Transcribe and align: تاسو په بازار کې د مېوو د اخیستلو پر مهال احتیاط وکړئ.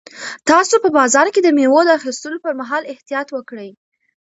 تاسو 0.49 0.75
په 0.83 0.89
بازار 0.97 1.27
کې 1.33 1.41
د 1.43 1.47
مېوو 1.57 1.81
د 1.85 1.89
اخیستلو 1.99 2.41
پر 2.43 2.53
مهال 2.59 2.83
احتیاط 2.93 3.27
وکړئ. 3.31 3.69